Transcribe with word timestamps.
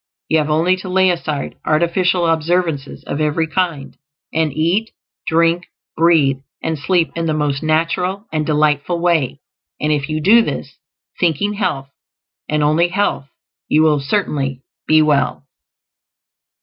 You 0.29 0.39
have 0.39 0.49
only 0.49 0.75
to 0.77 0.89
lay 0.89 1.11
aside 1.11 1.59
artificial 1.63 2.25
observances 2.25 3.03
of 3.03 3.21
every 3.21 3.45
kind, 3.45 3.95
and 4.33 4.51
eat, 4.51 4.89
drink, 5.27 5.67
breathe, 5.95 6.39
and 6.63 6.75
sleep 6.79 7.11
in 7.15 7.27
the 7.27 7.35
most 7.35 7.61
natural 7.61 8.25
and 8.33 8.43
delightful 8.43 8.99
way; 8.99 9.41
and 9.79 9.91
if 9.91 10.09
you 10.09 10.19
do 10.19 10.41
this, 10.41 10.75
thinking 11.19 11.53
health 11.53 11.91
and 12.49 12.63
only 12.63 12.87
health, 12.87 13.29
you 13.67 13.83
will 13.83 13.99
certainly 13.99 14.63
be 14.87 15.03
well. 15.03 15.45